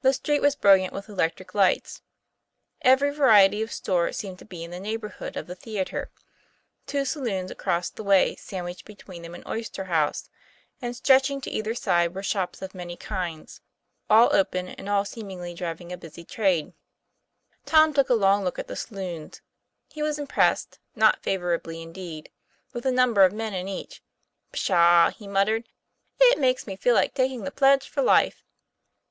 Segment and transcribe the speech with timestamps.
[0.00, 2.00] The street was brilliant with electric lights.
[2.80, 6.10] Every variety of store seemed to be in the neighborhood of the theatre.
[6.86, 10.30] Two saloons across the way sand wiched between them an oyster house;
[10.80, 13.60] and stretch ing to either side were shops of many kinds,
[14.08, 16.72] all open all seemingly driving a busy trade.
[17.66, 18.04] TOM PLAYFAIR.
[18.06, 19.42] 135 Tom took a long look at the saloons.
[19.90, 22.30] He was impressed, not favorably indeed,
[22.72, 24.02] with the number of men in each.
[24.52, 25.68] "Pshaw!' he muttered.'
[26.18, 28.42] It makes me feel like taking the pledge for life."